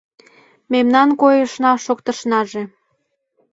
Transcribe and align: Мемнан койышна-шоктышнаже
Мемнан 0.73 1.09
койышна-шоктышнаже 1.21 2.63